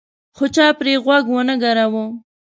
[0.35, 2.05] خو چا پرې غوږ ونه ګراوه.